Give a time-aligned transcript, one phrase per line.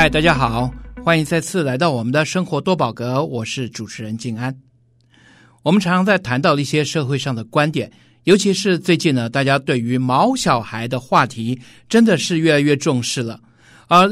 [0.00, 0.72] 嗨，大家好，
[1.04, 4.58] 欢迎再次来到我们的生活多宝阁，我是主持人静安。
[5.62, 7.92] 我们常常在谈到一些社会上的观点，
[8.24, 13.38] 尤其是最近呢，大家对于毛小孩的话题真的是越来越重视了。
[13.88, 14.10] 而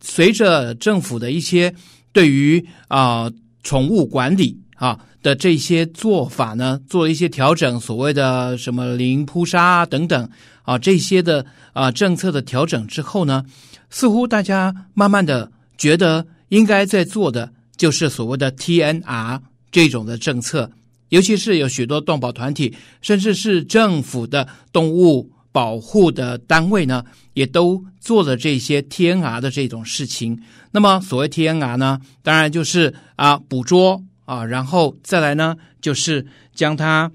[0.00, 1.72] 随着政府的一些
[2.12, 3.30] 对于啊、
[3.62, 10.28] 宠物管理啊的这些做法呢，做了一些调整，所谓的什么零扑杀啊等等
[10.62, 13.44] 啊这些的啊政策的调整之后呢，
[13.90, 19.40] 似乎大家慢慢的觉得应该在做的就是所谓的 TNR
[19.70, 20.70] 这种的政策，
[21.08, 27.04] 尤其是有许多动保团体，甚至是政府的动物保护的单位呢，
[27.34, 30.40] 也都做了这些 TNR 的这种事情。
[30.72, 34.02] 那么所谓 TNR 呢，当然就是啊捕捉
[34.32, 37.12] 啊，然后再来呢就是将它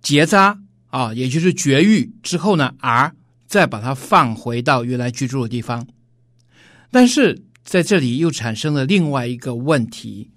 [0.00, 3.12] 结扎啊，也就是绝育之后呢，R
[3.48, 5.84] 再把它放回到原来居住的地方。
[6.92, 10.30] 但是在这里又产生了另外一个问题：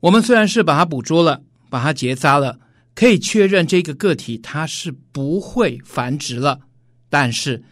[0.00, 2.58] 我们虽然是把它捕捉了，把它结扎了。
[2.94, 6.60] 可以确认这个个体它是不会繁殖了，
[7.08, 7.62] 但是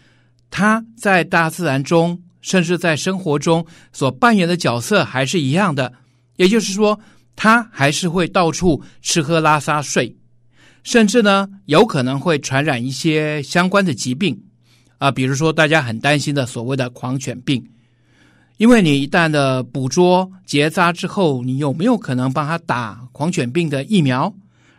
[0.50, 5.92] 它在大自然中，甚至在生活中所扮演的角色还是一样的。
[6.36, 6.98] 也就是说，
[7.36, 10.16] 它还是会到处吃喝拉撒睡，
[10.82, 14.40] 甚至呢有可能会传染一些相关的疾病
[14.98, 17.68] 啊，比如说大家很担心的所谓的狂犬病，
[18.56, 24.32] 因为你一旦的捕捉结扎之后，你有没有可能帮他打狂犬病的疫苗？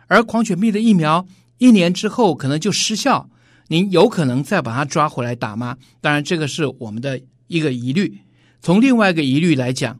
[0.08, 1.26] 而狂犬病的疫苗
[1.58, 3.28] 一年之后可能就失效，
[3.68, 5.76] 您有可能再把它抓回来打吗？
[6.00, 8.18] 当然，这个是我们的一个疑虑。
[8.62, 9.98] 从另外一个疑虑来讲，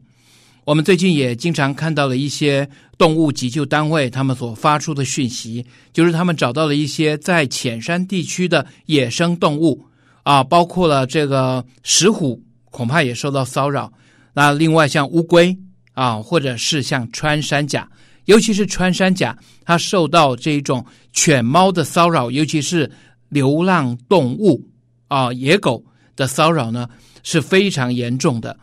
[0.67, 9.81] 我们最近也经常看到了一些动物急救单位他们所发出的讯息，就是他们找到了一些在浅山地区的野生动物
[10.23, 13.89] 啊，包括了这个石虎，恐怕也受到骚扰。
[14.33, 15.57] 那另外像乌龟
[15.93, 17.89] 啊，或者是像穿山甲。
[18.25, 22.91] 尤其是穿山甲，它受到这种犬猫的骚扰，尤其是
[23.29, 24.61] 流浪动物
[25.07, 25.81] 啊，野狗
[26.17, 26.89] 的骚扰呢，
[27.23, 28.59] 是非常严重的。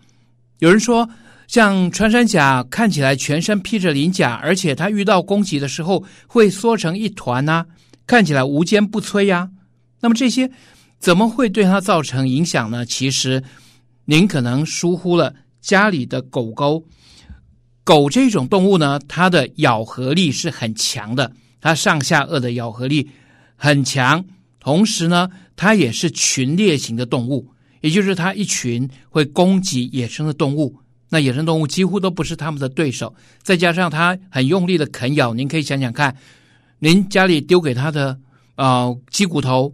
[0.58, 1.08] 有人说，
[1.46, 7.66] 像穿山甲看起来全身披着鳞甲，而且它遇到攻击的时候会缩成一团呐、啊，
[8.06, 9.50] 看起来无坚不摧呀。
[10.00, 10.50] 那么这些
[10.98, 12.84] 怎么会对它造成影响呢？
[12.84, 13.42] 其实
[14.06, 16.84] 您可能疏忽了家里的狗狗。
[17.84, 23.10] 狗这种动物呢，它的咬合力是很强的，它上下颚的咬合力
[23.56, 24.24] 很强。
[24.58, 27.50] 同时呢，它也是群猎型的动物，
[27.82, 30.74] 也就是它一群会攻击野生的动物。
[31.14, 36.16] 那野生动物几乎都不是它们的对手，再加上它很用力的啃咬，您可以想想看，
[36.80, 38.18] 您家里丢给它的
[38.56, 39.72] 啊、呃、鸡骨头、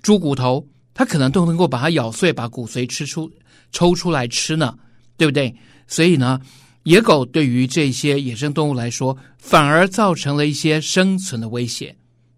[0.00, 3.30] 猪骨头，它可能都能够把它咬碎，把骨髓吃出
[3.72, 4.74] 抽出来吃呢，
[5.18, 5.54] 对不对？
[5.86, 6.40] 所以呢。
[6.84, 11.94] 野狗对于这些野生动物来说，反而造成了一些生存的威胁。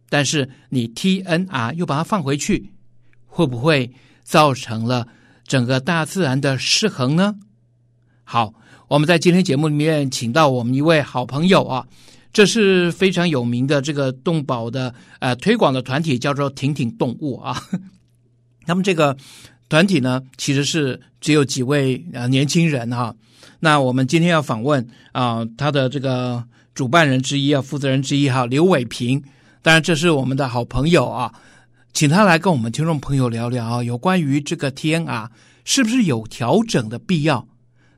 [0.09, 2.73] 但是你 TNR 又把它放回去，
[3.27, 3.93] 会不会
[4.25, 5.07] 造成了
[5.47, 7.37] 整个大自然的失衡呢？
[8.33, 8.51] 好，
[8.89, 11.87] 我们在今天节目里面请到我们一位好朋友啊，
[12.33, 17.63] 这是非常有名的这个动保的呃推广的团体，叫做挺挺动物啊。
[18.65, 19.15] 他们这个
[19.69, 23.15] 团体呢，其实是只有几位呃年轻人哈、
[23.61, 26.43] 那我们今天要访问啊、他的这个
[26.75, 29.23] 主办人之一啊，负责人之一哈，刘伟平。
[29.61, 31.35] 当然，这是我们的好朋友啊，
[31.93, 35.29] 请他来跟我们听众朋友聊聊有关于这个 TNR
[35.67, 37.47] 是不是有调整的必要？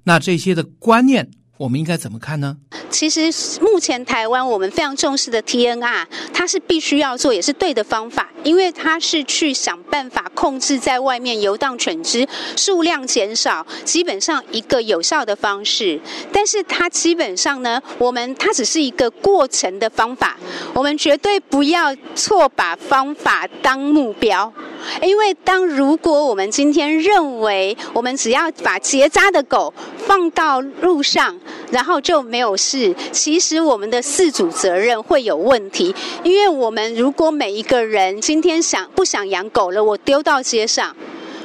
[0.05, 1.31] 那这些的观念，
[1.65, 2.55] 我们应该怎么看呢？
[2.91, 3.33] 其实
[3.63, 15.99] 目前台湾我们非常重视的 TNR，它是必须要做，也是对的方法，因为它是去想办法控制在外面游荡犬只数量减少，基本上一个有效的方式。
[16.31, 20.37] 但是它基本上呢，我们它只是一个过程的方法，
[20.75, 24.53] 我们绝对不要错把方法当目标，
[25.01, 29.73] 因为当如果我们今天认为我们只要把结扎的狗
[30.07, 31.35] 放到路上，
[31.71, 32.95] 然后就没有事。
[33.13, 40.95] 其实我们的四组责任会有问题，因为我们如果每一个人今天想不想养狗了，我丢到街上。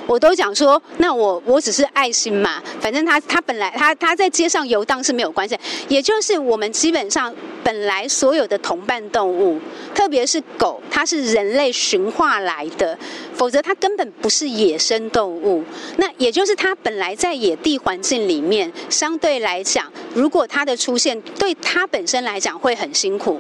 [0.09, 5.56] 我都讲说，那我我只是爱心嘛，反正他他本来他他在街上游荡是没有关系，
[5.88, 7.31] 也就是我们基本上
[7.63, 9.59] 本来所有的同伴动物，
[9.94, 12.97] 特别是狗，它是人类驯化来的，
[13.35, 15.63] 否则它根本不是野生动物。
[15.97, 19.85] 那也就是它本来在野地环境里面，相对来讲，
[20.15, 23.39] 如果它的出现对它本身来讲会很辛苦。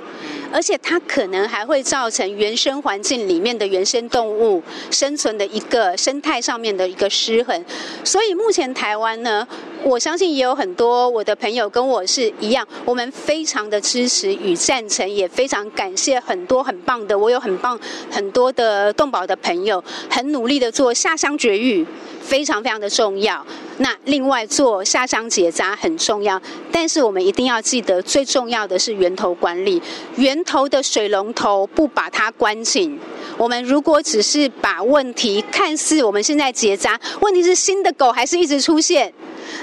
[0.51, 4.61] 而且它可能还会造成原生环境里面的原生动物
[4.91, 7.65] 生存的一个生态上面的一个失衡。
[8.03, 9.47] 所以目前台湾呢，
[9.83, 17.79] 我相信也有很多我的朋友跟我是一样，我们非常的支持与赞成，也非常感谢很多很棒的，我有很棒
[18.11, 21.85] 很多的动保的朋友，很努力的做下乡绝育。
[22.21, 23.43] 非常非常的重要。
[23.77, 26.39] 那另外做下乡结扎很重要，
[26.71, 29.81] 但是我们一定要记得，最重要的是源头管理。
[30.15, 32.99] 源头的水龙头不把它关紧，
[33.35, 39.11] 我们如果只是把问题看似我们现在结扎，问题是新的狗还是一直出现。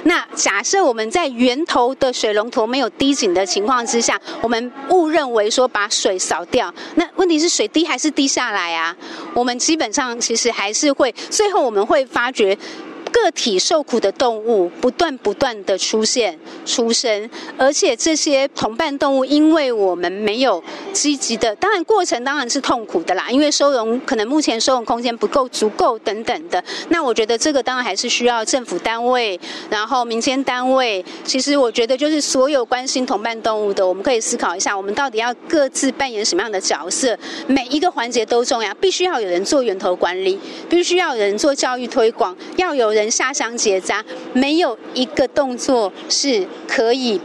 [0.06, 8.96] 那假设我们在源头的水龙头没有滴紧的情况之下，我们误认为说把水扫掉，那问题是水滴还是滴下来啊？
[9.34, 12.56] 我们基本上其实还是会，最后我们会发觉。
[13.16, 26.62] 个体受苦的动物不断不断的出现出生，而且这些同伴动物，因为我们没有积极的，当然过程当然是痛苦的啦，因为收容可能目前收容空间不够足够等等的。
[26.90, 29.40] 那我觉得这个当然还是需要政府单位，
[29.70, 31.02] 然后民间单位。
[31.24, 37.18] 其实我觉得就是所有关心同伴动物的，我们可以思考一下，我们到底要各自扮演什么样的角色？
[37.46, 40.38] 每一个环节都重要，必须要有人做源头管理，
[40.68, 43.05] 必须要有人做教育推广，要有人。
[43.10, 47.20] 下乡结扎，没有一个动作是可以，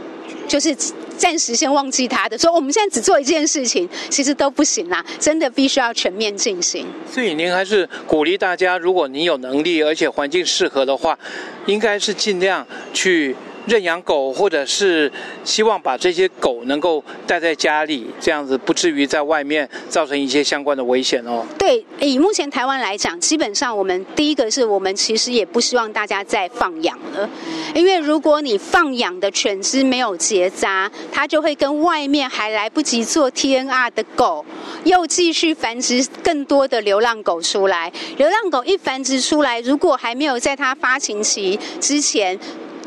[0.46, 0.74] 就是
[1.16, 2.36] 暂时先忘记他的。
[2.36, 6.86] 说我们现在只做一件事情，其实都不行啦，真的必须要全面进行。
[7.10, 11.18] 所以您还是鼓励大家，如果您有能力，而且环境适合的话，
[11.66, 13.36] 应该是尽量去。
[13.66, 15.10] 认养狗，或者是
[15.44, 21.44] 希望把这些狗能够带在家里，这样子不至于在外面造成一些相关的危险哦。
[21.58, 27.28] 对，以目前台湾来讲，基本上我们第一个是我们其实也不希望大家再放养了，
[27.74, 34.44] 因为如果你放养的犬只没有结扎，它就会跟外面还来不及做 TNR 的狗
[34.84, 37.92] 又继续繁殖更多的流浪狗出来。
[38.16, 42.38] 流浪狗一繁殖出来，如果还没有在它发情期之前。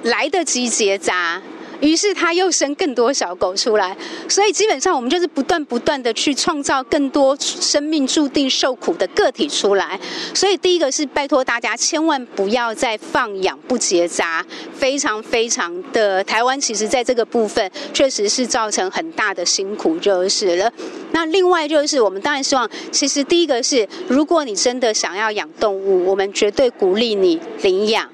[0.06, 1.42] 来得及结扎，
[1.82, 3.98] 于是他又生更多小狗出来，
[4.30, 10.00] 所以基本上我们就是不断不断的去创造更多生命注定受苦的个体出来。
[10.34, 20.72] 所以第一个是拜托大家千万不要再放养不结扎，非常非常的台湾，其实在这个部分确实是造成很大的辛苦就是了。
[21.14, 28.08] 那另外就是我们当然希望，其实第一个是如果你真的想要养动物，我们绝对鼓励你领养。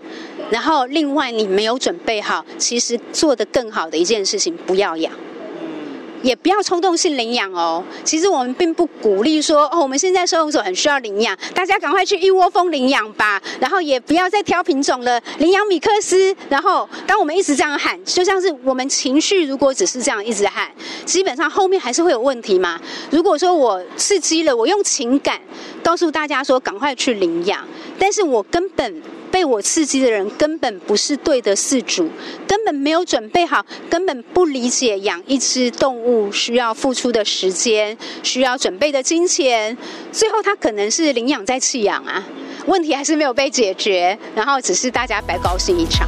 [0.51, 5.13] 然后，另外你没有准备好，其实做得更好的一件事情，不要养，
[6.21, 7.81] 也不要冲动性领养哦。
[8.03, 13.42] 其实我们并不鼓励说，哦，我们现在收容所很需要领养，大家赶快去一窝蜂领养吧。
[13.62, 16.36] 然后也不要再挑品种了，领养米克斯。
[16.50, 20.69] 然后，当我们一直这样喊，就像是我们情绪如果只是这样一直喊，
[21.06, 22.77] 基本上后面还是会有问题嘛。
[23.09, 25.39] 如果说我刺激了，我用情感
[25.81, 27.65] 告诉大家说赶快去领养，
[27.98, 29.01] 但是我根本。
[29.31, 32.10] 被我刺激的人根本不是对的事主，
[32.48, 39.78] 根本没有准备好，根本不理解养一只动物需要付出的时间，需要准备的金钱，
[40.12, 42.24] 最后他可能是领养再弃养啊，
[42.66, 46.07] 问题还是没有被解决，然后只是大家白高兴一场。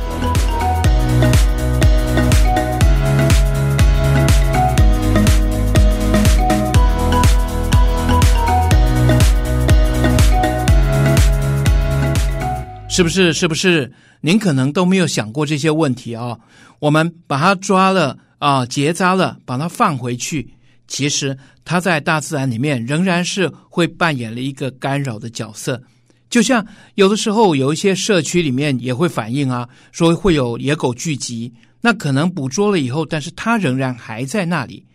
[12.93, 13.33] 是不是？
[13.33, 13.91] 是不是？
[14.21, 16.39] 您可能都没有想过这些问题啊、哦。
[16.77, 20.47] 我们把它抓了啊，结扎了，把它放回去。
[20.88, 21.35] 其实
[21.65, 25.81] 它在大自然里面仍然是会扮演了一个干扰的角色。
[26.29, 34.85] 就像有的时候有一些社区里面也会反映啊，说会有野狗聚集，那可能捕捉了以后，但是它仍然还在那里。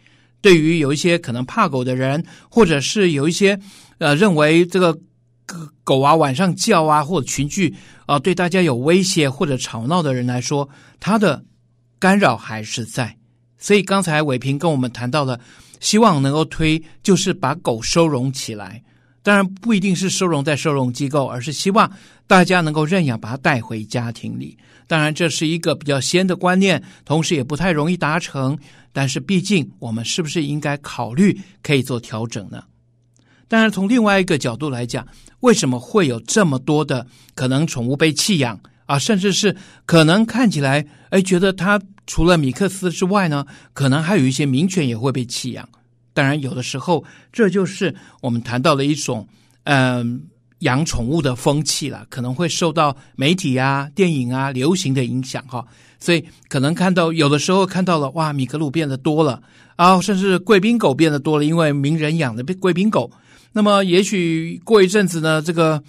[0.40, 3.58] 对于有一些可能怕狗的人，或者是有一些
[3.98, 4.96] 呃认为这个。
[5.84, 7.74] 狗啊，晚上叫啊，或者群聚
[8.06, 10.68] 啊，对大家有威胁或者吵闹的人来说，
[11.00, 11.44] 它的
[11.98, 13.16] 干扰还是在。
[13.58, 15.40] 所以刚才伟平跟我们谈到了，
[15.80, 18.82] 希望能够推，就是把狗收容起来。
[19.22, 21.90] 当然不一定是收容在收容机构，而是希望
[22.26, 24.56] 大家能够认养，把它带回家庭里。
[24.86, 28.56] 当然这是一个比较先的观念，同时也不太容易达成。
[28.92, 32.62] 但是毕竟我们是不是应该考虑可以做调整呢？
[33.48, 35.06] 当然从另外一个角度来讲。
[35.40, 38.98] 为什么会有这么多的可能宠物被弃养啊？
[38.98, 39.54] 甚至是
[39.86, 45.68] 可能看起来，哎，觉得它除了米克斯之外呢，可能还有一些名犬也会被弃养。
[46.12, 49.28] 当然，有的时候这就是我们谈到了一种，
[49.62, 50.24] 嗯、
[50.58, 55.64] 养宠物的风气了，可能会受到媒体啊、电影啊、流行的影响哈，
[56.00, 59.40] 所以可能看到有的时候看到了哇，米格鲁变得多了
[59.76, 63.08] 啊，甚至贵宾狗变得多了，因为名人养的贵宾狗。
[63.58, 65.82] 那么也许过一阵子呢，这个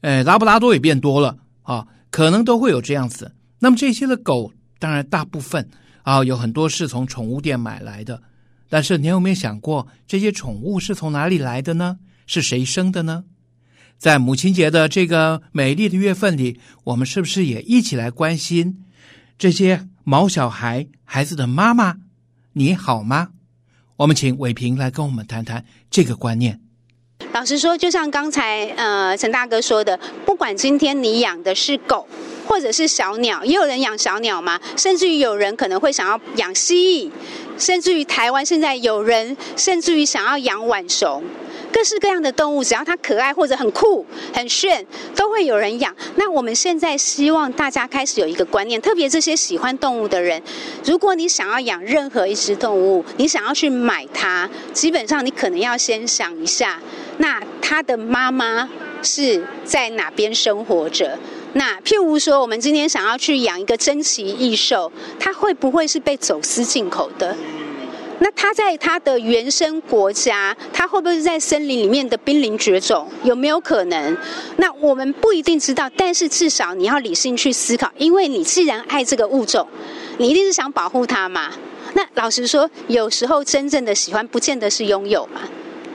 [0.00, 3.32] 呃拉布拉多也变多了啊，可能都会有这样子。
[3.60, 5.70] 那么这些的狗，当然大部分
[6.02, 8.20] 啊有很多是从宠物店买来的，
[8.68, 12.00] 但是你有没有想过，这些宠物是从哪里来的呢？
[12.26, 13.22] 是谁生的呢？
[13.98, 18.82] 在母亲节的这个美丽的月份里，我们是不是也一起来关心
[19.38, 21.98] 这些毛小孩孩子的妈妈？
[22.54, 23.28] 你好吗？
[23.98, 26.60] 我们请伟平来跟我们谈谈这个观念。
[27.32, 32.06] 老实说，就像刚才呃陈大哥说的，不管今天你养的是狗，
[32.46, 34.60] 或者是小鸟，也有人养小鸟吗？
[34.76, 37.10] 甚至于有人可能会想要养蜥蜴，
[37.58, 41.24] 甚至于台湾现在有人甚至于想要养浣熊。
[41.72, 44.86] 各式各样的动物，只要它可爱或者很酷、很炫，
[45.16, 45.96] 都会有人养。
[46.16, 50.42] 那我们现在希望大家开始有一个观念，特别这些喜欢动物的人，
[50.84, 56.78] 如果你想要养任何一只动物，你想要去买它，基本上你可能要先想一下，
[57.22, 58.68] 那他的妈妈
[59.00, 61.16] 是在哪边生活着？
[61.52, 67.36] 那譬如说，我们今天想要去养一个珍奇异兽，它会不会是被走私进口的？
[68.18, 73.08] 那它在它的原生国家，它会不会是在森林里面的濒临绝种？
[73.22, 74.16] 有没有可能？
[74.56, 79.64] 那我们不一定知道，但是至少你要理性去思考，因为你既然爱这个物种，
[80.18, 81.52] 你一定是想保护它嘛。
[81.94, 85.42] 那老实说，有时候真正的喜欢，不见得是拥有嘛，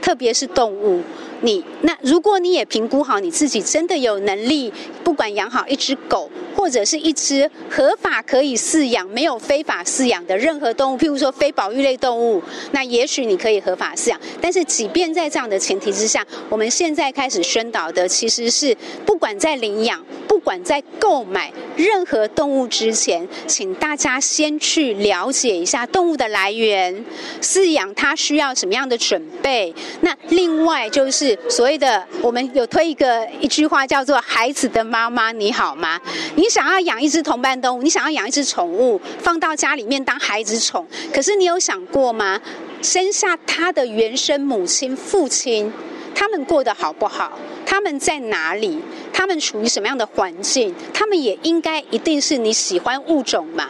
[0.01, 1.01] 特别是动物。
[1.41, 4.73] 你那如果你也评估好你自己真的有能力，
[5.03, 6.29] 不管养好一只狗，
[6.67, 12.43] 或者是一只合法可以饲养、没有非法饲养的任何动物，譬如说非保育类动物，
[12.73, 14.19] 那也许你可以合法饲养。
[14.41, 27.05] 但是即便在这样的前提之下，我们现在开始宣导的其实是，不管在领养，不管在购买任何动物之前，请大家先去了解一下动物的来源，
[27.41, 29.73] 饲养它需要什么样的准备。
[30.01, 31.39] 那另外就是。
[31.49, 35.97] 所谓的，我们有推一个一句话叫做“孩子的妈妈，你好吗？”
[36.35, 40.83] 你想要养一只同伴动物，你想要养一只宠物，放到家里面当孩子宠。
[41.13, 42.41] 可是你有想过吗？
[42.81, 45.71] 生下他的原生母亲、父亲，
[46.15, 47.37] 他们过得好不好？
[47.63, 48.79] 他们在哪里？
[49.13, 50.73] 他们处于什么样的环境？
[50.91, 53.67] 他们也应该一定是你喜欢物种嘛？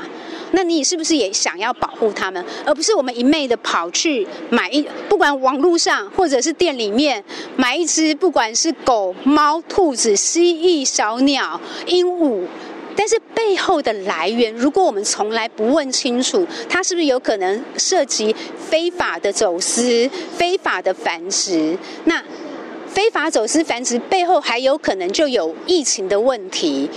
[0.51, 7.21] 那你是不是也想要保护他们，而不是我们一昧的跑去买一，不管网络上或者是店里面
[7.57, 12.45] 买一只，不管是狗、猫、兔子、蜥蜴、小鸟、鹦鹉，
[12.97, 21.77] 但是背后的来源，如果我们从来不问清楚，它是不是有可能涉及非法的走私、非法的繁殖？
[22.05, 22.21] 那
[22.87, 26.89] 非法走私繁殖背后还有可能就有疫情的问题。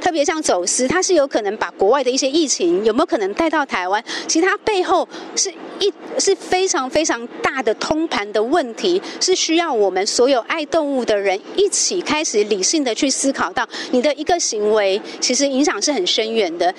[0.00, 4.02] 特别像走私，它是有可能把国外的一些疫情有没有可能带到台湾？
[4.26, 16.74] 其实它背后是一是非常非常大的通盘的问题，是需要我们所有爱动物的人一起开始理性的去思考到，你的一个行为其实影响是很深远的。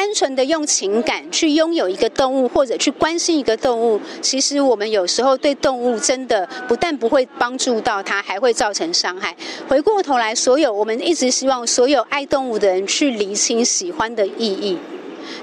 [0.00, 9.36] 单纯的用情感去拥有一个动物，或者去关心一个动物，其实我们有时候对动物真的不但不会帮助到它，还会造成伤害。
[9.68, 14.78] 回过头来，所有我们一直希望所有爱动物的人去厘清喜欢的意义，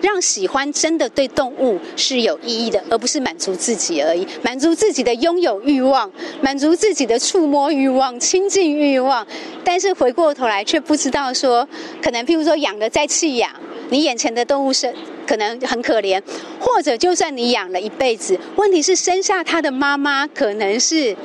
[0.01, 6.11] 让喜欢真的对动物是有意义的，而不是满足自己而已，满足自己的拥有欲望，
[6.41, 9.27] 满足自己的触摸欲望、亲近欲望。
[9.63, 11.69] 但是回过头来却不知道说，
[12.01, 13.51] 可能譬如说养了再弃养。
[13.89, 14.93] 你眼前的动物是
[15.25, 16.21] 可能很可怜，
[16.59, 21.15] 或者就算你养了一辈子，问题是生下它的妈妈可能是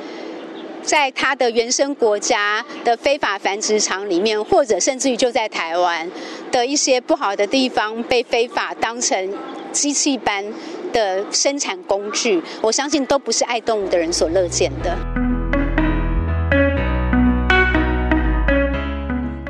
[0.81, 6.09] 在它的原生国家的非法繁殖场里面，或者甚至于就在台湾
[6.51, 9.33] 的一些不好的地方被非法当成
[9.71, 10.43] 机器般
[10.91, 14.97] 的生产工具，我相信都不是爱动物的人所乐见的。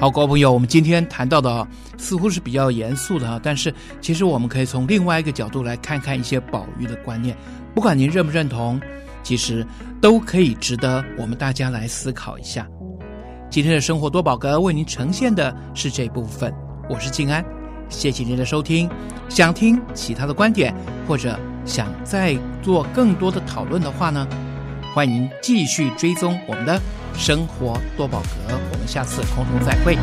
[0.03, 1.65] 好，各位朋友，我们今天谈到的
[1.97, 7.33] 似乎是比较严肃的哈，但是其实我们可以从另外一个角度来看看一些保育的观念，
[7.73, 8.77] 不管您认不认同，
[9.23, 9.65] 其实
[10.01, 12.67] 都可以值得我们大家来思考一下。
[13.49, 16.53] 今天的生活多宝格为您呈现的是这部分，
[16.89, 17.41] 我是静安，
[17.87, 18.89] 谢谢您的收听。
[19.29, 20.75] 想听其他的观点，
[21.07, 24.27] 或者想再做更多的讨论的话呢，
[24.93, 26.79] 欢迎继续追踪我们的
[27.15, 28.55] 生活多宝格。
[28.71, 29.97] 我们下次空中再会。